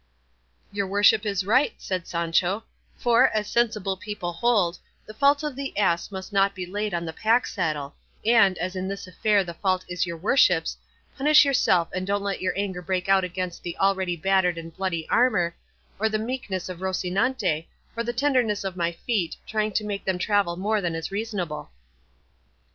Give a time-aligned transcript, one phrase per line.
[0.73, 2.63] '""Your worship is right," said Sancho;
[2.97, 7.05] "for, as sensible people hold, 'the fault of the ass must not be laid on
[7.05, 7.93] the pack saddle;'
[8.25, 10.75] and, as in this affair the fault is your worship's,
[11.15, 15.07] punish yourself and don't let your anger break out against the already battered and bloody
[15.07, 15.55] armour,
[15.99, 20.17] or the meekness of Rocinante, or the tenderness of my feet, trying to make them
[20.17, 21.69] travel more than is reasonable."